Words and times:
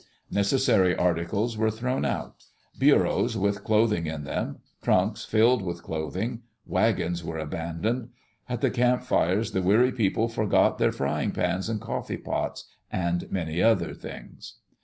Necessary 0.31 0.95
articles 0.95 1.59
were 1.59 1.69
thrown 1.69 2.05
out: 2.05 2.45
bureaus, 2.79 3.37
with 3.37 3.63
clothing 3.63 4.07
in 4.07 4.23
them; 4.23 4.57
trunks, 4.81 5.25
filled 5.25 5.61
with 5.61 5.83
clothing; 5.83 6.41
wagons 6.65 7.23
were 7.23 7.37
aban 7.37 7.81
doned. 7.83 8.07
At 8.49 8.61
the 8.61 8.71
campfires 8.71 9.51
the 9.51 9.61
weary 9.61 9.91
people 9.91 10.27
forgot 10.27 10.79
their 10.79 10.91
frying 10.91 11.33
pans 11.33 11.69
and 11.69 11.79
coffee 11.79 12.17
pots 12.17 12.65
and 12.91 13.31
many 13.31 13.61
other 13.61 13.93
things. 13.93 14.55